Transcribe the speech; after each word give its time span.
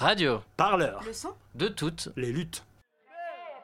Radio. 0.00 0.40
Parleur. 0.56 1.02
Le 1.04 1.12
son 1.12 1.34
De 1.54 1.68
toutes. 1.68 2.08
Les 2.16 2.32
luttes. 2.32 2.64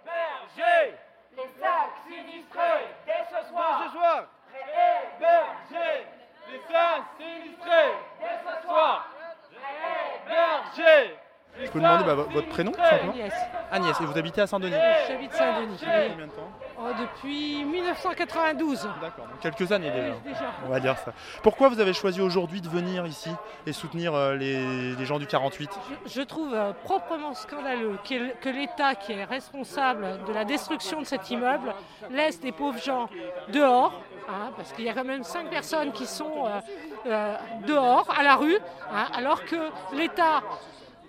Berger 0.05 0.95
Les 1.35 1.43
sacs 1.61 1.97
sinistrés. 2.07 2.87
Dès 3.07 3.25
ce 3.31 3.49
soir. 3.49 3.83
Ce 3.87 3.93
soir. 3.93 4.25
Berger 5.19 6.07
Les 6.53 6.61
sacs 6.71 7.05
sinistrés. 7.19 7.93
Dès 8.21 8.39
ce 8.45 8.67
soir. 8.67 9.09
Berger 10.29 11.17
Je 11.59 11.71
peux 11.71 11.81
demander 11.81 12.05
bah, 12.05 12.15
vo- 12.15 12.29
votre 12.31 12.49
prénom 12.51 12.73
tout 12.73 12.81
simplement 12.81 13.13
Agnès. 13.13 13.33
Agnès, 13.73 14.01
et 14.01 14.05
vous 14.05 14.19
habitez 14.19 14.41
à 14.43 14.47
Saint-Denis 14.47 14.75
J'habite 15.09 15.33
Saint-Denis. 15.33 15.79
Depuis 15.81 16.11
combien 16.11 16.27
de 16.27 16.33
temps 16.33 16.51
Oh, 16.79 16.89
depuis 17.01 17.65
1992. 17.65 18.89
D'accord, 19.01 19.27
quelques 19.41 19.73
années 19.73 19.91
déjà. 19.91 20.09
Oui, 20.09 20.33
déjà. 20.33 20.53
On 20.67 20.69
va 20.71 20.81
dire 20.81 20.97
ça. 20.99 21.13
Pourquoi 21.43 21.69
vous 21.69 21.81
avez 21.81 21.93
choisi 21.95 22.21
aujourd'hui 22.21 22.61
de 22.61 22.69
venir 22.69 23.07
ici 23.07 23.31
et 23.67 23.73
soutenir 23.73 24.15
euh, 24.15 24.35
les, 24.37 24.95
les 24.95 25.05
gens 25.07 25.19
du 25.19 25.27
48 25.27 25.71
Je, 26.07 26.11
je 26.13 26.23
trouve 26.23 26.53
euh, 26.55 26.73
proprement 26.85 27.35
scandaleux 27.35 27.99
que, 28.09 28.35
que 28.41 28.49
l'État, 28.51 28.95
qui 28.95 29.13
est 29.13 29.25
responsable 29.25 30.19
de 30.27 30.33
la 30.33 30.45
destruction 30.45 31.01
de 31.01 31.07
cet 31.07 31.31
immeuble, 31.31 31.75
laisse 32.11 32.41
des 32.41 32.53
pauvres 32.53 32.81
gens 32.83 33.09
dehors. 33.49 33.95
hein, 34.29 34.51
parce 34.57 34.73
qu'il 34.73 34.85
y 34.85 34.89
a 34.91 34.93
quand 34.95 35.05
même 35.05 35.25
cinq 35.25 35.49
personnes 35.49 35.93
qui 35.93 36.07
sont 36.07 36.47
euh, 36.47 36.61
euh, 37.07 37.37
dehors, 37.67 38.07
à 38.19 38.23
la 38.23 38.37
rue, 38.37 38.59
hein, 38.93 39.07
alors 39.15 39.45
que 39.45 39.57
l'État, 39.95 40.43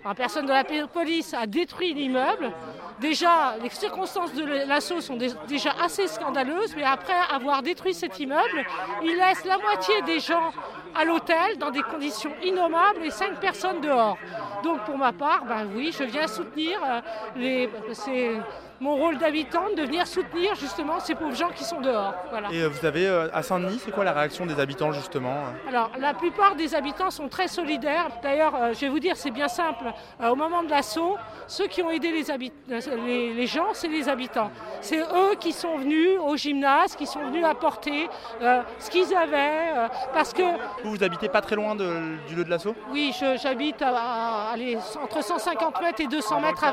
en 0.07 0.15
personne 0.15 0.45
de 0.45 0.51
la 0.53 0.63
police, 0.87 1.33
a 1.33 1.45
détruit 1.45 1.93
l'immeuble. 1.93 2.51
Déjà, 2.99 3.55
les 3.61 3.69
circonstances 3.69 4.33
de 4.33 4.43
l'assaut 4.67 5.01
sont 5.01 5.17
dé- 5.17 5.29
déjà 5.47 5.71
assez 5.83 6.07
scandaleuses, 6.07 6.75
mais 6.75 6.83
après 6.83 7.13
avoir 7.31 7.61
détruit 7.61 7.93
cet 7.93 8.19
immeuble, 8.19 8.65
il 9.03 9.15
laisse 9.17 9.45
la 9.45 9.57
moitié 9.57 10.01
des 10.03 10.19
gens 10.19 10.51
à 10.95 11.05
l'hôtel 11.05 11.57
dans 11.59 11.69
des 11.69 11.83
conditions 11.83 12.31
innommables 12.43 13.03
et 13.05 13.11
cinq 13.11 13.39
personnes 13.39 13.81
dehors. 13.81 14.17
Donc 14.63 14.83
pour 14.85 14.97
ma 14.97 15.11
part, 15.13 15.45
ben 15.45 15.67
oui, 15.75 15.93
je 15.97 16.05
viens 16.05 16.27
soutenir 16.27 16.79
euh, 16.83 17.01
les. 17.35 17.69
C'est 17.93 18.31
mon 18.79 18.95
rôle 18.95 19.17
d'habitante 19.17 19.75
de 19.75 19.83
venir 19.83 20.05
soutenir 20.07 20.55
justement 20.55 20.99
ces 20.99 21.15
pauvres 21.15 21.35
gens 21.35 21.49
qui 21.49 21.63
sont 21.63 21.81
dehors. 21.81 22.13
Voilà. 22.29 22.49
Et 22.51 22.61
euh, 22.61 22.69
vous 22.69 22.85
avez 22.85 23.07
euh, 23.07 23.27
à 23.33 23.41
Saint-Denis, 23.43 23.81
c'est 23.83 23.91
quoi 23.91 24.03
la 24.03 24.13
réaction 24.13 24.45
des 24.45 24.59
habitants 24.59 24.91
justement 24.91 25.31
euh? 25.33 25.69
Alors, 25.69 25.89
la 25.99 26.13
plupart 26.13 26.55
des 26.55 26.75
habitants 26.75 27.09
sont 27.11 27.27
très 27.27 27.47
solidaires. 27.47 28.07
D'ailleurs, 28.21 28.53
je 28.73 28.79
vais 28.81 28.89
vous 28.89 28.99
dire, 28.99 29.15
c'est 29.15 29.31
bien 29.31 29.47
simple. 29.47 29.85
Au 30.23 30.35
moment 30.35 30.63
de 30.63 30.69
l'assaut, 30.69 31.17
ceux 31.47 31.67
qui 31.67 31.81
ont 31.81 31.89
aidé 31.89 32.11
les, 32.11 32.29
habit- 32.31 32.51
les, 32.67 33.33
les 33.33 33.47
gens, 33.47 33.67
c'est 33.73 33.87
les 33.87 34.07
habitants. 34.09 34.51
C'est 34.81 34.99
eux 34.99 35.35
qui 35.39 35.53
sont 35.53 35.77
venus 35.77 36.19
au 36.19 36.35
gymnase, 36.37 36.95
qui 36.95 37.07
sont 37.07 37.21
venus 37.21 37.45
apporter 37.45 38.09
euh, 38.41 38.61
ce 38.79 38.89
qu'ils 38.89 39.13
avaient. 39.15 39.71
euh, 39.75 39.87
parce 40.13 40.33
que, 40.33 40.43
Vous, 40.83 40.91
vous 40.95 41.03
habitez 41.03 41.29
pas 41.29 41.41
très 41.41 41.55
loin 41.55 41.75
de- 41.75 42.17
du 42.27 42.35
lieu 42.35 42.43
de 42.43 42.49
l'assaut? 42.49 42.75
Oui, 42.91 43.13
j'habite 43.41 43.81
à, 43.81 44.53
entre 45.01 45.23
150 45.23 45.81
mètres 45.81 46.01
et 46.01 46.07
200 46.07 46.35
Dans 46.35 46.41
le 46.41 46.47
mètres 46.47 46.63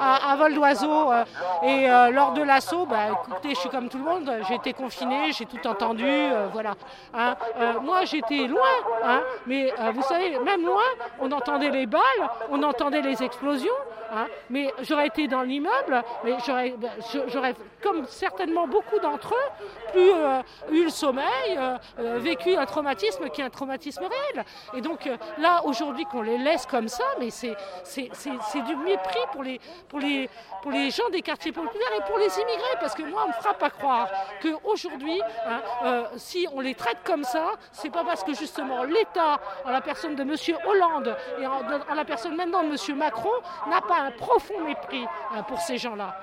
à 0.00 0.36
vol 0.36 0.54
d'oiseau. 0.54 1.12
Euh, 1.22 1.66
et 1.66 1.90
euh, 1.90 2.10
lors 2.10 2.32
de 2.32 2.42
l'assaut, 2.42 2.86
bah, 2.86 3.08
écoutez, 3.12 3.50
je 3.50 3.60
suis 3.60 3.68
comme 3.68 3.88
tout 3.88 3.98
le 3.98 4.04
monde. 4.04 4.30
J'ai 4.48 4.54
été 4.54 4.72
confiné, 4.72 5.32
j'ai 5.32 5.46
tout 5.46 5.64
entendu. 5.66 6.04
euh, 6.06 6.48
voilà. 6.52 6.74
Hein. 7.14 7.34
Moi, 7.82 8.04
j'étais 8.04 8.46
loin. 8.46 8.60
hein, 9.04 9.22
mais 9.46 9.72
vous 9.94 10.02
savez, 10.02 10.38
même 10.40 10.64
loin, 10.64 10.82
on 11.20 11.30
entendait 11.32 11.70
les 11.70 11.86
balles, 11.86 12.00
on 12.50 12.62
entendait 12.62 13.02
les 13.02 13.22
explosions. 13.22 13.70
hein, 14.14 14.26
mais 14.50 14.72
j'aurais 14.82 15.08
été 15.08 15.26
dans 15.28 15.42
l'immeuble, 15.42 16.02
mais 16.24 16.34
j'aurais, 16.46 16.74
bah, 16.78 16.88
comme 17.82 18.06
certainement 18.06 18.66
beaucoup 18.66 18.98
d'entre 18.98 19.34
eux, 19.34 19.92
plus 19.92 20.12
euh, 20.12 20.42
eu 20.70 20.84
le 20.84 20.90
sommeil, 20.90 21.24
euh, 21.56 21.76
euh, 21.98 22.18
vécu 22.18 22.56
un 22.56 22.66
traumatisme 22.66 23.28
qui 23.30 23.40
est 23.40 23.44
un 23.44 23.50
traumatisme 23.50 24.02
réel. 24.02 24.44
Et 24.74 24.80
donc 24.80 25.08
là, 25.38 25.62
aujourd'hui, 25.64 26.04
qu'on 26.04 26.22
les 26.22 26.38
laisse 26.38 26.66
comme 26.66 26.88
ça, 26.88 27.04
mais 27.18 27.30
c'est, 27.30 27.56
du 28.66 28.76
mépris 28.76 29.18
pour 29.32 29.42
les, 30.00 30.90
gens 30.90 31.08
des 31.10 31.22
quartiers 31.22 31.52
populaires 31.52 31.92
et 31.96 32.02
pour 32.08 32.18
les 32.18 32.32
immigrés, 32.38 32.76
parce 32.80 32.94
que 32.94 33.02
moi, 33.02 33.22
on 33.24 33.28
me 33.28 33.32
frappe 33.34 33.62
à 33.62 33.70
croire 33.70 34.08
qu'aujourd'hui, 34.42 35.20
hein, 35.46 36.04
si 36.16 36.46
on 36.52 36.60
les 36.60 36.74
traite 36.74 36.98
comme 37.04 37.24
ça, 37.24 37.52
c'est 37.72 37.90
pas 37.90 38.04
parce 38.04 38.24
que 38.24 38.34
justement 38.34 38.84
l'État, 38.84 39.40
en 39.64 39.70
la 39.70 39.80
personne 39.80 40.14
de 40.14 40.22
M. 40.22 40.34
Hollande 40.66 41.16
et 41.40 41.46
en, 41.46 41.60
en 41.90 41.94
la 41.94 42.04
personne 42.04 42.36
maintenant 42.36 42.62
de 42.62 42.68
M. 42.68 42.96
Macron, 42.96 43.30
n'a 43.68 43.80
pas 43.80 44.00
un 44.00 44.10
profond 44.10 44.60
mépris 44.64 45.04
hein, 45.32 45.42
pour 45.42 45.60
ces 45.60 45.78
gens-là. 45.78 46.18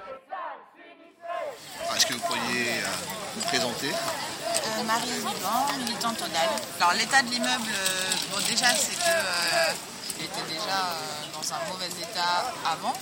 Est-ce 1.95 2.05
que 2.07 2.13
vous 2.13 2.19
pourriez 2.21 2.81
euh, 2.81 2.87
vous 3.35 3.41
présenter 3.47 3.89
Euh, 3.91 4.83
Marie 4.83 5.07
Liban, 5.09 5.59
militante 5.79 6.17
Total. 6.17 6.49
Alors 6.79 6.93
l'état 6.93 7.21
de 7.21 7.29
l'immeuble, 7.29 7.69
euh, 7.73 8.11
bon, 8.31 8.39
déjà 8.47 8.67
c'est 8.75 8.95
que 8.95 9.09
euh, 9.09 9.73
il 10.19 10.25
était 10.25 10.47
déjà 10.49 10.79
dans 11.33 11.45
un 11.53 11.59
mauvais 11.71 11.89
état 12.01 12.53
avant. 12.65 12.93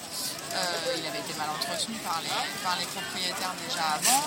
Il 0.97 1.05
avait 1.07 1.19
été 1.19 1.33
mal 1.37 1.47
entretenu 1.49 1.95
par 1.99 2.19
les, 2.23 2.63
par 2.63 2.75
les 2.79 2.85
propriétaires 2.85 3.53
déjà 3.67 3.95
avant. 3.95 4.21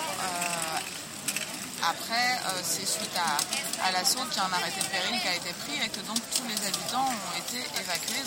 Après, 1.86 2.40
c'est 2.62 2.86
suite 2.86 3.12
à, 3.18 3.36
à 3.86 3.92
l'assaut 3.92 4.24
qu'il 4.30 4.38
y 4.38 4.40
a 4.40 4.44
un 4.48 4.52
arrêté 4.56 4.80
de 4.80 4.86
péril 4.86 5.20
qui 5.20 5.28
a 5.28 5.34
été 5.36 5.52
pris 5.64 5.76
et 5.84 5.88
que 5.90 6.00
donc 6.08 6.16
tous 6.34 6.46
les 6.48 6.56
habitants 6.66 7.04
ont 7.04 7.38
été 7.38 7.60
évacués. 7.78 8.24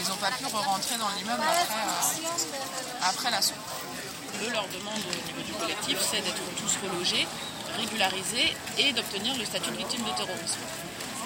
Ils 0.00 0.08
n'ont 0.08 0.16
pas 0.16 0.30
pu 0.32 0.46
re-rentrer 0.46 0.96
dans 0.98 1.08
l'immeuble 1.16 1.42
après, 1.42 3.08
après 3.08 3.30
l'assaut. 3.30 3.54
Leur 4.46 4.68
demande 4.68 5.02
au 5.02 5.26
niveau 5.26 5.42
du 5.44 5.52
collectif, 5.52 5.98
c'est 6.00 6.22
d'être 6.22 6.46
tous 6.56 6.78
relogés, 6.86 7.26
régularisés 7.76 8.54
et 8.78 8.92
d'obtenir 8.92 9.36
le 9.36 9.44
statut 9.44 9.70
de 9.70 9.76
victime 9.76 10.04
de 10.04 10.14
terrorisme. 10.16 10.62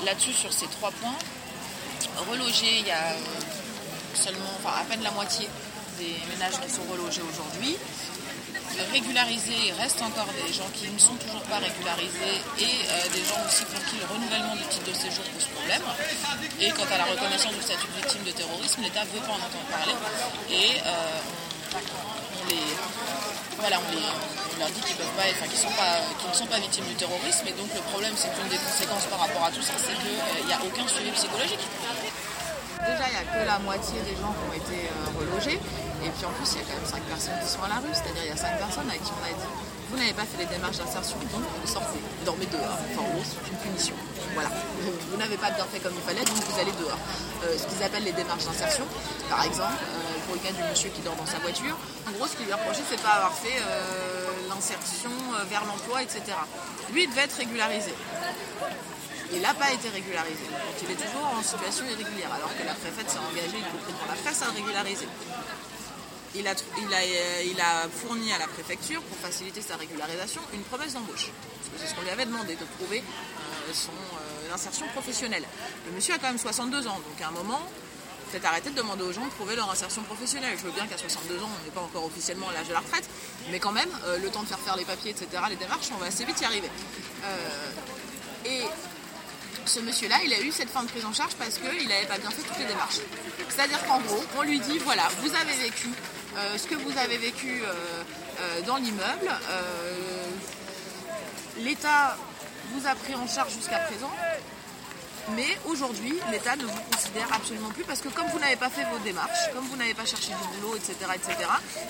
Là-dessus, 0.05 0.33
sur 0.33 0.53
ces 0.53 0.67
trois 0.67 0.91
points, 0.93 1.15
relogés, 2.29 2.81
il 2.81 2.87
y 2.87 2.91
a 2.91 3.13
euh, 3.13 3.19
seulement, 4.15 4.51
enfin 4.59 4.81
à 4.81 4.85
peine 4.85 5.03
la 5.03 5.11
moitié 5.11 5.47
des 5.99 6.17
ménages 6.33 6.59
qui 6.65 6.73
sont 6.73 6.83
relogés 6.91 7.23
aujourd'hui. 7.23 7.77
Régularisés, 8.91 9.69
il 9.69 9.73
reste 9.75 10.01
encore 10.01 10.29
des 10.33 10.53
gens 10.53 10.69
qui 10.73 10.89
ne 10.89 10.99
sont 10.99 11.15
toujours 11.15 11.43
pas 11.43 11.59
régularisés 11.59 12.41
et 12.59 12.65
euh, 12.65 13.09
des 13.13 13.25
gens 13.29 13.39
aussi 13.47 13.65
pour 13.69 13.85
qui 13.85 14.01
le 14.01 14.07
renouvellement 14.09 14.57
du 14.57 14.65
titre 14.73 14.89
de 14.89 14.97
séjour 14.97 15.25
pose 15.37 15.47
problème. 15.53 15.83
Et 16.59 16.71
quant 16.71 16.89
à 16.91 16.97
la 16.97 17.05
reconnaissance 17.05 17.53
du 17.53 17.63
statut 17.63 17.87
de 17.87 18.01
victime 18.01 18.25
de 18.25 18.33
terrorisme, 18.33 18.81
l'État 18.81 19.05
ne 19.05 19.11
veut 19.11 19.21
pas 19.21 19.37
en 19.37 19.45
entendre 19.45 19.69
parler. 19.71 19.93
Et 20.51 20.81
euh, 20.81 21.21
on, 23.63 24.59
leur 24.59 24.71
dit 24.71 24.81
qu'ils 24.81 24.97
peuvent 24.97 25.17
pas, 25.17 25.31
qu'ils 25.31 25.55
ne 25.55 26.35
sont 26.35 26.47
pas 26.47 26.59
victimes 26.59 26.85
du 26.87 26.95
terrorisme. 26.95 27.47
Et 27.47 27.53
donc 27.53 27.71
le 27.75 27.81
problème, 27.93 28.15
c'est 28.17 28.29
qu'une 28.35 28.49
des 28.49 28.59
conséquences 28.59 29.07
par 29.07 29.21
rapport 29.21 29.45
à 29.45 29.51
tout 29.51 29.63
ça, 29.63 29.75
c'est 29.79 29.95
qu'il 29.95 30.47
n'y 30.47 30.53
a 30.53 30.59
aucun 30.59 30.87
suivi 30.89 31.11
psychologique. 31.13 31.63
Déjà, 32.83 33.05
il 33.07 33.15
n'y 33.15 33.23
a 33.23 33.27
que 33.31 33.47
la 33.47 33.59
moitié 33.61 34.01
des 34.03 34.19
gens 34.19 34.35
qui 34.35 34.43
ont 34.43 34.57
été 34.59 34.91
euh, 34.91 35.15
relogés. 35.15 35.61
Et 36.03 36.11
puis 36.11 36.27
en 36.27 36.35
plus, 36.35 36.51
il 36.51 36.59
y 36.59 36.63
a 36.63 36.67
quand 36.67 36.75
même 36.75 36.91
5 36.91 37.03
personnes 37.07 37.39
qui 37.39 37.49
sont 37.49 37.63
à 37.63 37.69
la 37.69 37.79
rue. 37.79 37.95
C'est-à-dire, 37.95 38.27
il 38.27 38.31
y 38.31 38.35
a 38.35 38.37
5 38.37 38.59
personnes 38.59 38.91
avec 38.91 39.03
qui 39.07 39.13
on 39.15 39.23
a 39.23 39.31
dit 39.31 39.53
Vous 39.93 39.99
n'avez 39.99 40.15
pas 40.15 40.25
fait 40.25 40.39
les 40.41 40.49
démarches 40.49 40.79
d'insertion, 40.79 41.19
donc 41.29 41.45
vous 41.45 41.69
sortez. 41.69 42.01
Vous 42.01 42.25
dormez 42.25 42.47
dehors. 42.47 42.65
Enfin, 42.65 43.05
en 43.05 43.13
gros, 43.13 43.21
c'est 43.21 43.45
une 43.45 43.59
punition. 43.61 43.95
Voilà. 44.33 44.49
Vous 44.81 45.19
n'avez 45.19 45.37
pas 45.37 45.51
bien 45.51 45.67
fait 45.69 45.81
comme 45.81 45.93
il 45.93 46.01
fallait, 46.01 46.25
donc 46.25 46.41
vous 46.49 46.59
allez 46.59 46.73
dehors. 46.81 46.97
Euh, 47.45 47.59
ce 47.59 47.69
qu'ils 47.69 47.85
appellent 47.85 48.09
les 48.09 48.17
démarches 48.17 48.47
d'insertion, 48.47 48.89
par 49.29 49.45
exemple, 49.45 49.85
euh, 49.85 50.25
pour 50.25 50.35
le 50.35 50.41
cas 50.41 50.53
du 50.57 50.65
monsieur 50.65 50.89
qui 50.89 51.03
dort 51.03 51.15
dans 51.17 51.27
sa 51.27 51.39
voiture, 51.41 51.77
en 52.09 52.13
gros, 52.13 52.27
ce 52.27 52.37
qu'il 52.37 52.47
lui 52.47 52.55
reprochait, 52.55 52.81
c'est 52.89 52.97
de 52.97 53.03
pas 53.05 53.21
avoir 53.21 53.37
fait 53.37 53.61
euh, 53.61 54.49
l'insertion 54.49 55.13
vers 55.51 55.65
l'emploi, 55.67 56.03
etc. 56.03 56.25
Lui, 56.91 57.05
il 57.05 57.11
devait 57.11 57.29
être 57.29 57.37
régularisé. 57.37 57.93
Il 59.31 59.43
n'a 59.45 59.53
pas 59.53 59.73
été 59.73 59.91
régularisé. 59.93 60.49
Donc 60.49 60.77
il 60.81 60.91
est 60.91 61.01
toujours 61.05 61.29
en 61.37 61.43
situation 61.43 61.85
irrégulière, 61.85 62.33
alors 62.33 62.53
que 62.57 62.65
la 62.65 62.73
préfète 62.73 63.11
s'est 63.13 63.21
engagée, 63.21 63.61
y 63.61 63.69
compris 63.69 63.93
dans 63.93 64.09
la 64.09 64.17
presse, 64.17 64.41
à 64.41 64.47
le 64.47 64.57
régulariser. 64.57 65.09
Euh, 66.35 67.43
il 67.45 67.61
a 67.61 67.89
fourni 67.89 68.33
à 68.33 68.39
la 68.39 68.47
préfecture, 68.47 69.03
pour 69.03 69.19
faciliter 69.19 69.61
sa 69.61 69.77
régularisation, 69.77 70.41
une 70.55 70.63
promesse 70.63 70.95
d'embauche. 70.95 71.29
C'est 71.77 71.87
ce 71.87 71.95
qu'on 71.95 72.03
lui 72.03 72.11
avait 72.11 72.27
demandé, 72.27 72.55
de 72.55 72.65
prouver 72.79 73.01
euh, 73.01 73.73
son 73.73 73.91
euh, 73.91 74.55
insertion 74.55 74.87
professionnelle. 74.89 75.45
Le 75.87 75.93
monsieur 75.93 76.15
a 76.15 76.19
quand 76.19 76.29
même 76.29 76.39
62 76.39 76.87
ans, 76.87 77.01
donc 77.07 77.21
à 77.23 77.29
un 77.29 77.33
moment, 77.33 77.61
peut-être 78.31 78.47
arrêter 78.47 78.71
de 78.71 78.77
demander 78.77 79.03
aux 79.03 79.13
gens 79.13 79.25
de 79.25 79.31
prouver 79.31 79.57
leur 79.57 79.71
insertion 79.71 80.03
professionnelle. 80.03 80.57
Je 80.59 80.65
veux 80.65 80.73
bien 80.73 80.87
qu'à 80.87 80.97
62 80.97 81.43
ans, 81.43 81.51
on 81.61 81.65
n'est 81.65 81.71
pas 81.71 81.83
encore 81.83 82.05
officiellement 82.05 82.49
à 82.49 82.53
l'âge 82.53 82.69
de 82.69 82.73
la 82.73 82.81
retraite, 82.81 83.09
mais 83.51 83.59
quand 83.59 83.73
même, 83.73 83.91
le 84.23 84.29
temps 84.31 84.43
de 84.43 84.49
faire 84.49 84.61
faire 84.61 84.77
les 84.77 84.85
papiers, 84.85 85.11
etc., 85.11 85.29
les 85.51 85.57
démarches, 85.57 85.91
on 85.95 85.99
va 85.99 86.07
assez 86.07 86.25
vite 86.25 86.41
y 86.41 86.45
arriver. 86.45 86.71
Et 88.47 88.63
ce 89.67 89.81
monsieur-là, 89.81 90.17
il 90.25 90.33
a 90.33 90.41
eu 90.41 90.51
cette 90.51 90.71
fin 90.71 90.83
de 90.83 90.89
prise 90.89 91.05
en 91.05 91.13
charge 91.13 91.35
parce 91.35 91.59
qu'il 91.59 91.89
n'avait 91.89 92.07
pas 92.07 92.19
bien 92.19 92.31
fait 92.31 92.43
toutes 92.43 92.59
les 92.59 92.65
démarches. 92.65 93.01
C'est-à-dire 93.49 93.85
qu'en 93.87 94.01
gros, 94.01 94.25
on 94.39 94.43
lui 94.43 94.61
dit, 94.61 94.79
voilà, 94.79 95.09
vous 95.21 95.35
avez 95.35 95.55
vécu 95.55 95.89
euh, 96.37 96.57
ce 96.57 96.67
que 96.67 96.75
vous 96.75 96.97
avez 96.99 97.19
vécu 97.19 97.63
euh, 97.63 97.73
euh, 98.41 98.63
dans 98.67 98.77
l'immeuble, 98.77 99.29
l'État 101.59 102.17
vous 102.73 102.87
a 102.87 102.95
pris 102.95 103.15
en 103.15 103.27
charge 103.27 103.53
jusqu'à 103.53 103.79
présent, 103.79 104.11
mais 105.37 105.59
aujourd'hui, 105.67 106.19
l'État 106.31 106.57
ne 106.57 106.65
vous 106.65 106.81
considère 106.91 107.29
absolument 107.33 107.69
plus 107.69 107.85
parce 107.85 108.01
que 108.01 108.09
comme 108.09 108.27
vous 108.29 108.39
n'avez 108.39 108.57
pas 108.57 108.71
fait 108.71 108.85
vos 108.85 108.99
démarches, 109.05 109.53
comme 109.53 109.65
vous 109.67 109.77
n'avez 109.77 109.95
pas 109.95 110.07
cherché 110.07 110.33
du 110.33 110.61
boulot, 110.61 110.77
etc., 110.77 110.95
etc., 111.15 111.37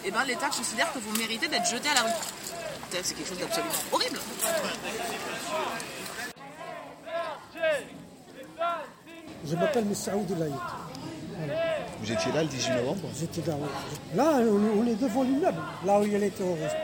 et 0.04 0.10
ben 0.10 0.24
l'État 0.24 0.48
considère 0.48 0.92
que 0.92 0.98
vous 0.98 1.16
méritez 1.16 1.46
d'être 1.48 1.66
jeté 1.66 1.88
à 1.88 1.94
la 1.94 2.02
rue. 2.02 2.10
C'est 2.90 3.14
quelque 3.14 3.28
chose 3.28 3.38
d'absolument 3.38 3.72
horrible. 3.92 4.18
Je 9.44 9.56
m'appelle 9.56 9.84
M. 9.84 9.94
Vous 12.02 12.10
étiez 12.10 12.32
là 12.32 12.43
le 12.43 12.49
18 12.49 12.70
novembre 12.78 13.08
J'étais 13.16 13.49
là, 13.49 13.56
Là, 14.16 14.40
on, 14.40 14.87
est 14.88 14.96
devant 14.96 15.22
l'immeuble, 15.22 15.60
là 15.87 16.00
où 16.00 16.02
il 16.02 16.12
y 16.12 16.16
a 16.16 16.19
les 16.19 16.31
terroristes. 16.31 16.76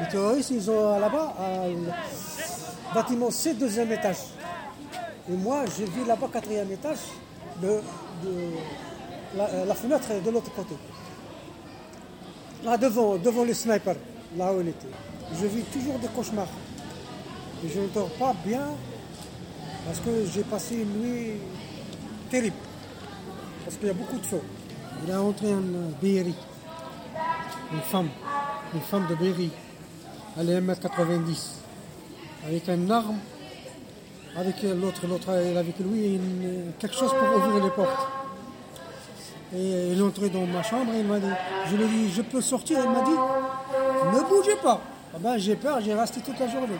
Les 0.00 0.08
terroristes, 0.08 0.50
ils 0.50 0.70
ont 0.70 0.98
là-bas 0.98 1.36
un 1.38 2.94
bâtiment 2.94 3.30
C, 3.30 3.52
deuxième 3.52 3.92
étage. 3.92 4.16
Et 5.30 5.36
moi, 5.36 5.64
j'ai 5.76 5.84
vu 5.84 6.06
là-bas, 6.06 6.28
quatrième 6.32 6.72
étage, 6.72 7.00
de, 7.60 7.80
la, 9.36 9.74
fenêtre 9.74 10.08
de 10.24 10.30
l'autre 10.30 10.54
côté. 10.54 10.74
Là, 12.64 12.78
devant, 12.78 13.16
devant 13.18 13.44
les 13.44 13.52
snipers, 13.54 13.96
là 14.38 14.54
où 14.54 14.60
on 14.60 14.66
était. 14.66 14.88
Je 15.38 15.46
vis 15.48 15.64
toujours 15.64 15.98
des 15.98 16.08
cauchemars. 16.08 16.48
Je 17.62 17.78
ne 17.78 17.88
dors 17.88 18.08
pas 18.12 18.34
bien 18.42 18.68
parce 19.84 19.98
que 19.98 20.24
j'ai 20.32 20.44
passé 20.44 20.76
une 20.76 21.02
nuit 21.02 21.32
terrible. 22.30 22.56
Parce 23.64 23.76
qu'il 23.76 23.88
y 23.88 23.90
a 23.90 23.94
beaucoup 23.94 24.18
de 24.18 24.26
feu. 24.26 24.40
Il 25.06 25.12
a 25.12 25.22
entré 25.22 25.52
en 25.52 25.62
Béry. 26.00 26.34
Une 27.72 27.80
femme. 27.80 28.08
Une 28.74 28.80
femme 28.80 29.06
de 29.08 29.14
Béry. 29.14 29.50
Elle 30.38 30.50
est 30.50 30.60
1m90. 30.60 31.48
Avec 32.46 32.68
une 32.68 32.90
arme. 32.90 33.18
Avec 34.36 34.62
l'autre, 34.62 35.06
l'autre 35.08 35.30
avec 35.30 35.78
lui, 35.80 36.20
quelque 36.78 36.94
chose 36.94 37.10
pour 37.10 37.36
ouvrir 37.36 37.64
les 37.64 37.70
portes. 37.70 38.08
Et 39.52 39.90
il 39.92 39.98
est 39.98 40.02
entré 40.02 40.28
dans 40.30 40.46
ma 40.46 40.62
chambre 40.62 40.94
et 40.94 41.00
il 41.00 41.06
m'a 41.06 41.18
dit, 41.18 41.26
je 41.68 41.76
lui 41.76 41.84
ai 41.84 41.88
dit, 41.88 42.12
je 42.12 42.22
peux 42.22 42.40
sortir? 42.40 42.78
Il 42.84 42.90
m'a 42.90 43.02
dit, 43.02 43.10
ne 43.10 44.28
bougez 44.28 44.54
pas. 44.62 44.80
Ah 45.12 45.18
ben, 45.18 45.36
j'ai 45.36 45.56
peur, 45.56 45.80
j'ai 45.80 45.94
resté 45.94 46.20
toute 46.20 46.38
la 46.38 46.46
journée. 46.46 46.78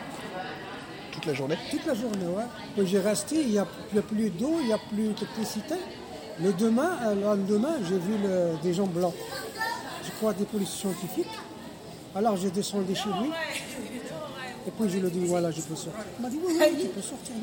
Toute 1.11 1.27
la 1.27 1.35
journée? 1.35 1.59
Toute 1.69 1.85
la 1.85 1.95
journée, 1.95 2.27
ouais. 2.27 2.87
j'ai 2.87 3.01
resté, 3.01 3.41
il 3.41 3.49
n'y 3.49 3.59
a, 3.59 3.67
plus 4.01 4.31
d'eau, 4.31 4.59
il 4.61 4.69
n'y 4.69 4.73
a 4.73 4.79
plus 4.79 5.09
d'électricité. 5.09 5.75
Le 6.43 6.53
demain, 6.53 7.15
le 7.15 7.21
lendemain, 7.23 7.75
j'ai 7.89 7.99
vu 7.99 8.15
des 8.63 8.73
gens 8.73 8.87
blancs. 8.87 9.15
Je 10.05 10.11
crois 10.13 10.33
des 10.33 10.45
policiers 10.45 10.91
scientifiques. 10.91 11.39
Alors 12.15 12.37
j'ai 12.37 12.51
descendu 12.51 12.95
chez 12.95 13.09
lui. 13.09 13.31
Et 14.67 14.71
puis 14.71 14.91
je 14.91 14.99
lui 14.99 15.07
ai 15.07 15.11
dit, 15.11 15.25
voilà, 15.27 15.51
je 15.51 15.61
peux 15.61 15.75
sortir. 15.75 16.05
Il 16.19 16.23
m'a 16.23 16.29
dit, 16.29 16.39
oui, 16.45 16.55
oui, 16.59 16.83
tu 16.83 16.89
peux 16.89 17.01
sortir. 17.01 17.35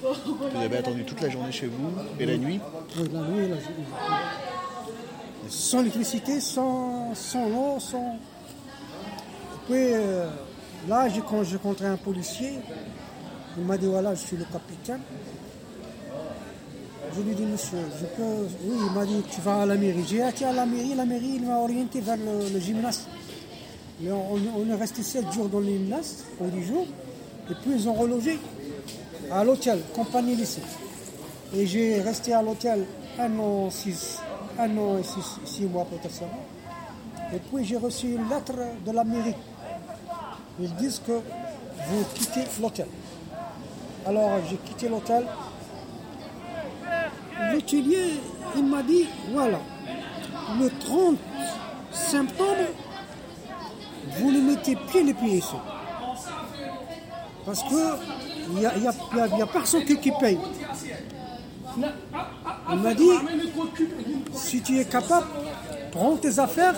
Vous 0.00 0.60
avez 0.60 0.76
attendu 0.76 1.04
toute 1.04 1.20
la 1.20 1.28
journée 1.28 1.50
chez 1.52 1.66
vous 1.66 1.90
et 2.20 2.26
la 2.26 2.36
nuit 2.36 2.60
Oui, 2.96 3.08
la 3.12 3.20
nuit 3.20 3.44
et 3.44 3.48
la 3.48 3.56
journée. 3.56 3.86
Sans 5.48 5.80
électricité, 5.80 6.40
sans, 6.40 7.14
sans 7.14 7.46
eau, 7.46 7.80
sans... 7.80 8.14
Et 8.14 9.66
puis 9.66 9.92
euh, 9.94 10.28
là, 10.88 11.08
quand 11.28 11.42
j'ai 11.42 11.56
rencontré 11.56 11.86
un 11.86 11.96
policier, 11.96 12.58
il 13.56 13.64
m'a 13.64 13.76
dit, 13.78 13.86
voilà, 13.86 14.14
je 14.14 14.20
suis 14.20 14.36
le 14.36 14.44
capitaine. 14.44 15.00
Je 17.18 17.24
lui 17.24 17.32
ai 17.32 17.34
dit, 17.34 17.46
monsieur, 17.46 17.78
je 18.00 18.06
peux... 18.06 18.46
Oui, 18.64 18.76
il 18.86 18.92
m'a 18.94 19.04
dit, 19.04 19.20
tu 19.28 19.40
vas 19.40 19.62
à 19.62 19.66
la 19.66 19.74
mairie. 19.74 20.04
J'ai 20.06 20.24
été 20.24 20.44
à 20.44 20.52
la 20.52 20.64
mairie, 20.64 20.94
la 20.94 21.04
mairie, 21.04 21.32
il 21.34 21.44
m'a 21.44 21.58
orienté 21.58 22.00
vers 22.00 22.16
le, 22.16 22.60
gymnase. 22.60 23.08
on, 24.06 24.70
est 24.70 24.74
resté 24.76 25.02
7 25.02 25.32
jours 25.32 25.48
dans 25.48 25.58
le 25.58 25.66
gymnase, 25.66 26.24
pour 26.36 26.46
10 26.46 26.64
jours, 26.64 26.86
et 27.50 27.54
puis 27.54 27.72
ils 27.74 27.88
ont 27.88 27.94
relogé 27.94 28.38
à 29.32 29.42
l'hôtel, 29.42 29.80
compagnie 29.92 30.36
lycée. 30.36 30.62
Et 31.56 31.66
j'ai 31.66 32.00
resté 32.02 32.32
à 32.34 32.40
l'hôtel 32.40 32.86
un 33.18 33.38
an, 33.40 33.68
six, 33.68 34.18
un 34.56 34.78
an 34.78 34.98
et 34.98 35.02
six, 35.44 35.64
mois 35.64 35.86
peut-être 35.86 36.22
Et 37.34 37.38
puis 37.38 37.64
j'ai 37.64 37.78
reçu 37.78 38.12
une 38.12 38.28
lettre 38.28 38.54
de 38.86 38.92
la 38.92 39.02
mairie. 39.02 39.34
Ils 40.60 40.74
disent 40.76 41.00
que 41.04 41.12
vous 41.12 42.04
quittez 42.14 42.44
l'hôtel. 42.60 42.86
Alors 44.06 44.38
j'ai 44.48 44.56
quitté 44.56 44.88
l'hôtel. 44.88 45.24
L'hôtelier, 47.52 48.14
il 48.56 48.64
m'a 48.64 48.82
dit, 48.82 49.06
voilà, 49.32 49.60
le 50.60 50.70
30 50.70 51.16
septembre, 51.92 52.68
vous 54.18 54.30
ne 54.30 54.40
mettez 54.40 54.76
plus 54.76 55.04
les 55.04 55.14
pieds 55.14 55.38
ici. 55.38 55.56
Parce 57.44 57.62
que 57.62 57.96
il 58.50 58.58
n'y 58.60 58.66
a, 59.42 59.46
personne 59.46 59.84
qui, 59.84 60.10
paye. 60.20 60.38
Il 62.72 62.78
m'a 62.78 62.94
dit, 62.94 63.10
si 64.34 64.62
tu 64.62 64.78
es 64.78 64.84
capable, 64.84 65.26
prends 65.92 66.16
tes 66.16 66.38
affaires 66.38 66.74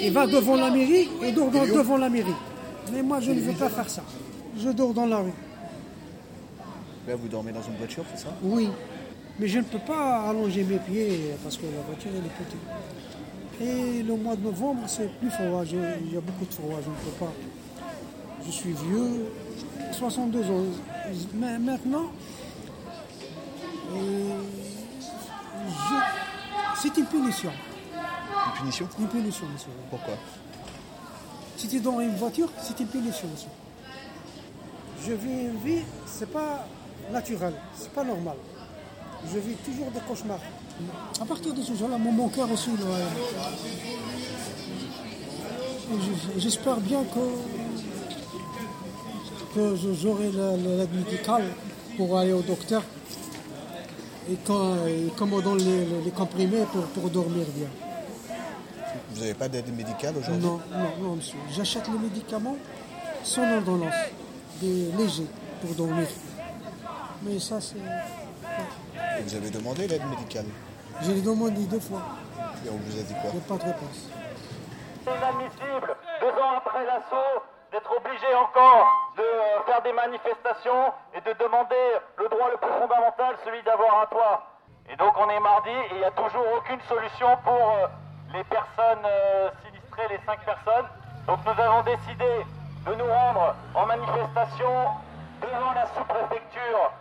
et 0.00 0.10
va 0.10 0.26
devant 0.26 0.56
la 0.56 0.70
mairie 0.70 1.08
et 1.22 1.32
dors 1.32 1.50
devant 1.50 1.96
la 1.96 2.08
mairie. 2.08 2.34
Mais 2.92 3.02
moi, 3.02 3.20
je 3.20 3.30
ne 3.32 3.40
veux 3.40 3.52
pas 3.52 3.68
faire 3.68 3.88
ça. 3.88 4.02
Je 4.58 4.68
dors 4.70 4.92
dans 4.92 5.06
la 5.06 5.18
rue. 5.18 5.32
Là, 7.06 7.16
vous 7.16 7.28
dormez 7.28 7.52
dans 7.52 7.62
une 7.62 7.76
voiture, 7.76 8.04
c'est 8.14 8.22
ça 8.22 8.34
Oui. 8.42 8.70
Mais 9.38 9.48
je 9.48 9.58
ne 9.58 9.64
peux 9.64 9.78
pas 9.78 10.28
allonger 10.28 10.62
mes 10.62 10.78
pieds 10.78 11.34
parce 11.42 11.56
que 11.56 11.64
la 11.64 11.82
voiture, 11.82 12.10
elle 12.14 12.26
est 12.26 12.44
petite. 12.44 12.60
Et 13.60 14.02
le 14.02 14.16
mois 14.16 14.36
de 14.36 14.42
novembre, 14.42 14.82
c'est 14.86 15.08
plus 15.18 15.30
froid. 15.30 15.64
Il 15.64 16.12
y 16.12 16.16
a 16.16 16.20
beaucoup 16.20 16.44
de 16.44 16.54
froid. 16.54 16.78
Je 16.82 16.90
ne 16.90 16.94
peux 16.94 17.24
pas. 17.24 17.32
Je 18.44 18.50
suis 18.50 18.72
vieux. 18.72 19.26
62 19.92 20.40
ans. 20.50 20.64
Mais 21.34 21.58
maintenant, 21.58 22.10
c'est 26.76 26.96
une 26.96 27.06
punition. 27.06 27.50
Une 27.52 28.60
punition 28.60 28.88
Une 28.98 29.08
punition, 29.08 29.46
monsieur. 29.52 29.70
Pourquoi 29.90 30.14
Si 31.56 31.68
tu 31.68 31.76
es 31.76 31.80
dans 31.80 32.00
une 32.00 32.14
voiture, 32.16 32.48
c'est 32.60 32.78
une 32.80 32.86
punition, 32.86 33.28
monsieur. 33.28 33.50
Je 35.06 35.12
vis 35.12 35.46
une 35.46 35.58
vie, 35.58 35.82
c'est 36.06 36.30
pas 36.30 36.66
naturel, 37.10 37.54
c'est 37.76 37.90
pas 37.90 38.04
normal. 38.04 38.36
Je 39.32 39.38
vis 39.38 39.54
toujours 39.64 39.90
des 39.90 40.00
cauchemars. 40.00 40.40
À 41.20 41.24
partir 41.24 41.54
de 41.54 41.62
ce 41.62 41.74
jour-là, 41.74 41.98
mon, 41.98 42.28
cœur 42.28 42.50
aussi. 42.50 42.70
J'espère 46.36 46.80
bien 46.80 47.04
que 47.04 47.20
que 49.54 49.76
j'aurai 50.00 50.30
l'aide 50.30 50.94
médicale 50.94 51.44
pour 51.96 52.18
aller 52.18 52.32
au 52.32 52.40
docteur 52.40 52.82
et, 54.30 54.36
quand, 54.46 54.76
on 55.20 55.40
donne 55.40 55.58
les, 55.58 56.10
comprimés 56.10 56.64
pour, 56.94 57.10
dormir 57.10 57.44
bien. 57.54 57.68
Vous 59.10 59.20
n'avez 59.20 59.34
pas 59.34 59.48
d'aide 59.48 59.74
médicale 59.76 60.14
aujourd'hui? 60.16 60.42
Non, 60.42 60.60
non, 60.70 61.08
non, 61.08 61.16
monsieur. 61.16 61.36
J'achète 61.54 61.88
les 61.88 61.98
médicaments 61.98 62.56
sans 63.24 63.56
ordonnance, 63.56 63.94
des 64.60 64.90
légers 64.96 65.26
pour 65.60 65.74
dormir. 65.74 66.06
Mais 67.24 67.38
ça, 67.38 67.60
c'est. 67.60 67.78
Vous 67.78 69.34
avez 69.34 69.50
demandé 69.50 69.86
l'aide 69.86 70.04
médicale 70.10 70.46
J'ai 71.02 71.20
demandé 71.20 71.62
deux 71.66 71.78
fois. 71.80 72.02
Et 72.64 72.70
on 72.70 72.76
vous 72.76 72.98
a 72.98 73.02
dit 73.02 73.14
quoi 73.14 73.30
Il 73.32 73.38
n'y 73.38 73.44
a 73.44 73.48
pas 73.48 73.58
de 73.58 73.64
réponse. 73.70 74.10
C'est 75.04 75.16
inadmissible, 75.16 75.96
deux 76.20 76.34
ans 76.42 76.54
après 76.58 76.84
l'assaut, 76.86 77.42
d'être 77.72 77.90
obligé 77.96 78.34
encore 78.34 79.12
de 79.16 79.22
euh, 79.22 79.62
faire 79.66 79.82
des 79.82 79.92
manifestations 79.92 80.92
et 81.14 81.20
de 81.20 81.32
demander 81.42 81.98
le 82.18 82.28
droit 82.28 82.50
le 82.50 82.56
plus 82.56 82.70
fondamental, 82.78 83.34
celui 83.44 83.62
d'avoir 83.62 84.02
un 84.02 84.06
toit. 84.06 84.46
Et 84.90 84.96
donc 84.96 85.14
on 85.18 85.28
est 85.28 85.40
mardi 85.40 85.70
et 85.70 85.88
il 85.92 85.98
n'y 85.98 86.04
a 86.04 86.10
toujours 86.12 86.46
aucune 86.56 86.80
solution 86.88 87.36
pour 87.44 87.54
euh, 87.54 87.86
les 88.32 88.44
personnes 88.44 89.04
euh, 89.06 89.50
sinistrées, 89.64 90.06
les 90.10 90.20
cinq 90.26 90.38
personnes. 90.44 90.86
Donc 91.26 91.38
nous 91.46 91.62
avons 91.62 91.82
décidé 91.82 92.46
de 92.86 92.94
nous 92.94 93.10
rendre 93.10 93.54
en 93.74 93.86
manifestation 93.86 94.70
devant 95.40 95.72
la 95.74 95.86
sous-préfecture 95.86 96.92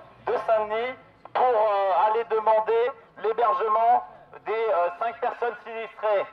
de 0.41 0.47
Saint-Denis 0.47 0.93
pour 1.33 2.05
aller 2.05 2.23
demander 2.25 2.91
l'hébergement 3.23 4.03
des 4.45 4.65
cinq 4.99 5.19
personnes 5.19 5.55
sinistrées. 5.65 6.25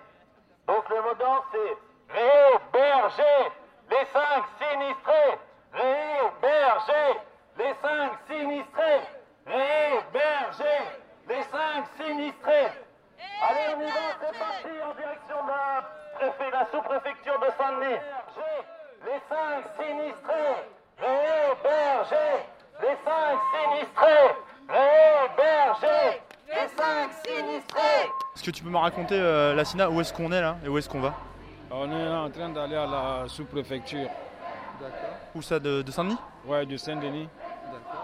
Donc 0.67 0.89
le 0.89 1.03
mot 1.03 1.15
d'ordre 1.15 1.47
c'est 1.53 1.77
réhéberger 2.15 3.53
les 3.91 4.05
cinq 4.13 4.45
sinistrés, 4.61 5.39
réhéberger, 5.73 7.21
les 7.57 7.75
cinq 7.83 8.11
sinistrés, 8.29 9.01
réhéberger, 9.47 10.83
les 11.29 11.43
cinq 11.43 11.85
sinistrés. 11.97 12.73
Allez, 13.41 13.75
on 13.77 13.81
y 13.81 13.91
va, 13.91 14.01
c'est 14.21 14.39
parti 14.39 14.83
en 14.85 14.95
direction 14.95 15.43
de 15.45 15.49
la, 16.51 16.59
la 16.59 16.67
sous-préfecture 16.71 17.39
de 17.39 17.47
Saint-Denis. 17.59 18.01
Les 19.05 19.21
cinq 19.29 19.65
sinistrés, 19.79 20.67
réhéberger, 20.99 22.47
les 22.89 22.97
cinq 23.05 23.39
sinistrés, 23.53 24.35
réhéberger, 24.69 26.23
les 26.49 26.69
cinq 26.75 27.11
sinistrés. 27.25 28.11
Est-ce 28.35 28.43
que 28.43 28.51
tu 28.51 28.63
peux 28.63 28.71
me 28.71 28.79
raconter, 28.79 29.19
euh, 29.19 29.55
Lassina, 29.55 29.91
où 29.91 30.01
est-ce 30.01 30.13
qu'on 30.13 30.33
est 30.33 30.41
là 30.41 30.57
et 30.65 30.69
où 30.69 30.79
est-ce 30.79 30.89
qu'on 30.89 31.01
va? 31.01 31.15
On 31.71 31.91
est 31.93 32.09
en 32.09 32.31
train 32.31 32.49
d'aller 32.49 32.77
à 32.77 32.87
la 32.87 33.29
sous-préfecture. 33.29 34.09
D'accord. 34.81 35.11
Où 35.35 35.43
ça, 35.43 35.59
de, 35.59 35.85
Saint-Denis? 35.91 36.17
Oui, 36.47 36.67
de 36.67 36.77
Saint-Denis. 36.77 37.29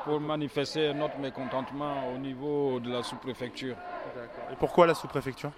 Pour 0.05 0.21
manifester 0.21 0.93
notre 0.93 1.19
mécontentement 1.19 2.11
au 2.15 2.19
niveau 2.19 2.79
de 2.79 2.93
la 2.93 3.03
sous-préfecture. 3.03 3.77
D'accord. 4.15 4.53
Et 4.53 4.57
pourquoi 4.57 4.87
la 4.87 4.95
sous-préfecture? 4.95 5.51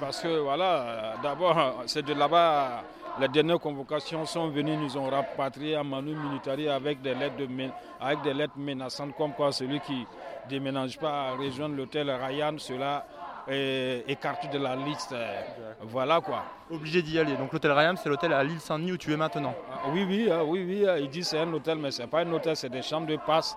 Parce 0.00 0.20
que 0.20 0.38
voilà, 0.40 0.64
euh, 0.82 1.14
d'abord, 1.22 1.82
c'est 1.86 2.04
de 2.04 2.14
là-bas, 2.14 2.82
les 3.20 3.28
dernières 3.28 3.58
convocations 3.58 4.24
sont 4.26 4.48
venues, 4.48 4.76
nous 4.76 4.96
ont 4.96 5.08
rapatrié 5.08 5.76
à 5.76 5.82
Manu 5.84 6.14
Militari 6.14 6.68
avec 6.68 7.00
des 7.02 7.14
lettres, 7.14 7.36
de 7.36 7.46
men- 7.46 7.72
avec 8.00 8.22
des 8.22 8.34
lettres 8.34 8.56
menaçantes, 8.58 9.14
comme 9.16 9.32
quoi 9.32 9.52
celui 9.52 9.80
qui 9.80 10.00
ne 10.00 10.48
déménage 10.50 10.98
pas 10.98 11.28
à 11.28 11.30
rejoindre 11.36 11.76
l'hôtel 11.76 12.10
Ryan, 12.10 12.54
cela 12.58 13.04
est 13.48 14.04
écarté 14.08 14.48
de 14.48 14.58
la 14.58 14.76
liste. 14.76 15.12
euh, 15.12 15.40
Voilà 15.82 16.20
quoi. 16.20 16.42
Obligé 16.70 17.00
d'y 17.02 17.18
aller. 17.18 17.34
Donc 17.36 17.52
l'hôtel 17.52 17.72
Ryan, 17.72 17.94
c'est 17.96 18.08
l'hôtel 18.08 18.32
à 18.32 18.42
l'île 18.44 18.60
Saint-Denis 18.60 18.92
où 18.92 18.96
tu 18.98 19.12
es 19.12 19.16
maintenant. 19.16 19.54
Ah, 19.72 19.88
Oui, 19.92 20.04
oui, 20.08 20.28
ah, 20.30 20.44
oui, 20.44 20.64
oui, 20.66 20.86
ah, 20.88 20.98
il 20.98 21.08
dit 21.08 21.24
c'est 21.24 21.38
un 21.38 21.52
hôtel, 21.52 21.78
mais 21.78 21.90
ce 21.90 22.02
n'est 22.02 22.08
pas 22.08 22.20
un 22.20 22.32
hôtel, 22.32 22.56
c'est 22.56 22.68
des 22.68 22.82
chambres 22.82 23.06
de 23.06 23.16
passe. 23.16 23.56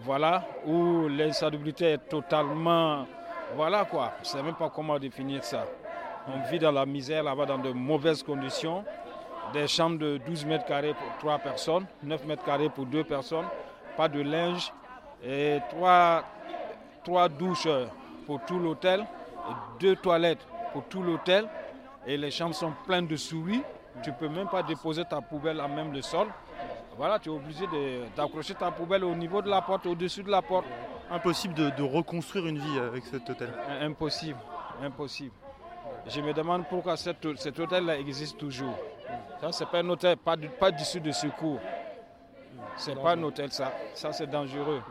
Voilà, 0.00 0.44
où 0.64 1.08
l'insalubrité 1.08 1.92
est 1.92 2.08
totalement. 2.08 3.04
Voilà 3.54 3.84
quoi, 3.84 4.12
je 4.18 4.20
ne 4.20 4.26
sais 4.26 4.42
même 4.42 4.54
pas 4.54 4.70
comment 4.70 4.98
définir 4.98 5.42
ça. 5.42 5.64
On 6.26 6.50
vit 6.50 6.58
dans 6.58 6.72
la 6.72 6.84
misère 6.84 7.22
là-bas, 7.22 7.46
dans 7.46 7.58
de 7.58 7.70
mauvaises 7.70 8.22
conditions. 8.22 8.84
Des 9.52 9.66
chambres 9.66 9.98
de 9.98 10.18
12 10.18 10.44
mètres 10.44 10.66
carrés 10.66 10.92
pour 10.92 11.08
3 11.20 11.38
personnes, 11.38 11.86
9 12.02 12.26
mètres 12.26 12.44
carrés 12.44 12.68
pour 12.68 12.84
2 12.84 13.02
personnes, 13.04 13.46
pas 13.96 14.06
de 14.06 14.20
linge, 14.20 14.70
et 15.24 15.58
3, 15.70 16.22
douches 17.30 17.68
pour 18.26 18.44
tout 18.44 18.58
l'hôtel, 18.58 19.00
et 19.00 19.54
2 19.80 19.96
toilettes 19.96 20.46
pour 20.74 20.84
tout 20.84 21.02
l'hôtel. 21.02 21.48
Et 22.06 22.18
les 22.18 22.30
chambres 22.30 22.54
sont 22.54 22.72
pleines 22.86 23.06
de 23.06 23.16
souris. 23.16 23.62
Tu 24.02 24.10
ne 24.10 24.14
peux 24.16 24.28
même 24.28 24.48
pas 24.48 24.62
déposer 24.62 25.04
ta 25.06 25.22
poubelle 25.22 25.60
à 25.60 25.66
même 25.66 25.94
le 25.94 26.02
sol. 26.02 26.28
Voilà, 26.98 27.18
tu 27.18 27.30
es 27.30 27.32
obligé 27.32 27.64
d'accrocher 28.14 28.54
ta 28.54 28.70
poubelle 28.70 29.04
au 29.04 29.14
niveau 29.14 29.40
de 29.40 29.48
la 29.48 29.62
porte, 29.62 29.86
au-dessus 29.86 30.22
de 30.22 30.30
la 30.30 30.42
porte. 30.42 30.66
Impossible 31.10 31.54
de, 31.54 31.82
reconstruire 31.82 32.46
une 32.46 32.58
vie 32.58 32.78
avec 32.78 33.04
cet 33.06 33.28
hôtel. 33.30 33.50
Impossible, 33.80 34.38
impossible. 34.82 35.34
Je 36.06 36.20
me 36.20 36.32
demande 36.32 36.64
pourquoi 36.68 36.96
cet, 36.96 37.24
hôtel-là 37.58 37.98
existe 37.98 38.36
toujours. 38.38 38.78
Ça, 39.40 39.52
c'est 39.52 39.66
pas 39.66 39.78
un 39.78 39.88
hôtel, 39.88 40.16
pas, 40.16 40.36
pas 40.36 40.70
d'issue 40.70 41.00
de 41.00 41.12
secours. 41.12 41.60
C'est 42.76 42.94
pas 42.94 43.12
un 43.12 43.22
hôtel, 43.22 43.50
ça. 43.50 43.72
Ça, 43.94 44.12
c'est 44.12 44.26
dangereux. 44.26 44.82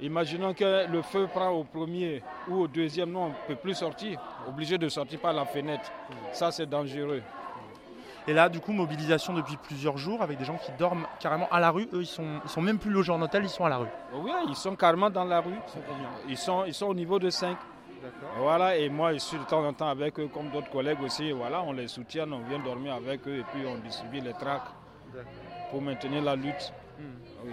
Imaginons 0.00 0.52
que 0.52 0.86
le 0.90 1.02
feu 1.02 1.28
prend 1.32 1.50
au 1.50 1.64
premier 1.64 2.22
ou 2.48 2.62
au 2.62 2.68
deuxième, 2.68 3.12
non, 3.12 3.24
on 3.24 3.28
ne 3.28 3.34
peut 3.46 3.56
plus 3.56 3.74
sortir. 3.74 4.20
Obligé 4.48 4.76
de 4.76 4.88
sortir 4.88 5.20
par 5.20 5.32
la 5.32 5.44
fenêtre. 5.44 5.90
Ça, 6.32 6.50
c'est 6.50 6.66
dangereux. 6.66 7.22
Et 8.28 8.32
là, 8.32 8.48
du 8.48 8.60
coup, 8.60 8.72
mobilisation 8.72 9.32
depuis 9.34 9.56
plusieurs 9.56 9.98
jours 9.98 10.22
avec 10.22 10.38
des 10.38 10.44
gens 10.44 10.56
qui 10.56 10.70
dorment 10.78 11.06
carrément 11.18 11.48
à 11.50 11.58
la 11.58 11.70
rue. 11.70 11.88
Eux, 11.92 12.02
ils 12.02 12.06
sont, 12.06 12.40
ils 12.44 12.50
sont 12.50 12.60
même 12.62 12.78
plus 12.78 12.90
logés 12.90 13.10
en 13.12 13.20
hôtel, 13.20 13.42
ils 13.44 13.48
sont 13.48 13.64
à 13.64 13.68
la 13.68 13.78
rue. 13.78 13.88
Oui, 14.14 14.30
ils 14.48 14.54
sont 14.54 14.76
carrément 14.76 15.10
dans 15.10 15.24
la 15.24 15.40
rue. 15.40 15.54
Ils 16.28 16.36
sont, 16.36 16.64
ils 16.64 16.74
sont 16.74 16.86
au 16.86 16.94
niveau 16.94 17.18
de 17.18 17.30
5. 17.30 17.56
Voilà, 18.38 18.76
et 18.76 18.88
moi, 18.88 19.12
je 19.12 19.18
suis 19.18 19.38
de 19.38 19.44
temps 19.44 19.64
en 19.64 19.72
temps 19.72 19.88
avec 19.88 20.18
eux, 20.18 20.28
comme 20.32 20.50
d'autres 20.50 20.70
collègues 20.70 21.00
aussi. 21.02 21.30
Voilà, 21.32 21.62
on 21.62 21.72
les 21.72 21.88
soutient, 21.88 22.30
on 22.32 22.40
vient 22.48 22.58
dormir 22.58 22.94
avec 22.94 23.26
eux 23.28 23.38
et 23.38 23.44
puis 23.52 23.62
on 23.66 23.76
distribue 23.78 24.20
les 24.20 24.32
tracts 24.32 24.72
pour 25.70 25.80
maintenir 25.82 26.22
la 26.22 26.34
lutte. 26.36 26.72
Oui. 27.44 27.52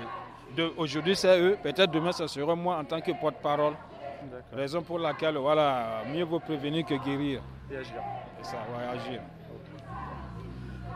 De- 0.55 0.71
Aujourd'hui, 0.77 1.15
c'est 1.15 1.39
eux. 1.39 1.57
Peut-être 1.61 1.91
demain, 1.91 2.11
ce 2.11 2.25
sera 2.27 2.55
moi 2.55 2.77
en 2.77 2.83
tant 2.83 2.99
que 3.01 3.11
porte-parole. 3.11 3.73
Raison 4.51 4.81
pour 4.81 4.99
laquelle, 4.99 5.37
voilà, 5.37 6.03
mieux 6.11 6.23
vaut 6.25 6.39
prévenir 6.39 6.85
que 6.85 6.95
guérir. 6.95 7.41
Et 7.71 7.77
agir. 7.77 8.01
C'est 8.41 8.51
ça, 8.51 8.57
ouais, 8.75 8.99
agir. 8.99 9.21